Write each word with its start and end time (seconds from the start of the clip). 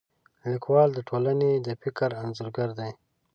لیکوال 0.51 0.89
د 0.93 0.99
ټولنې 1.09 1.51
د 1.65 1.67
فکر 1.81 2.09
انځورګر 2.23 2.69
دی. 2.79 2.91